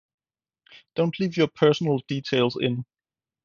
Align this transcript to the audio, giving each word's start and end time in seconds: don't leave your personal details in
don't 0.95 1.19
leave 1.19 1.37
your 1.37 1.47
personal 1.47 1.99
details 2.07 2.57
in 2.59 2.83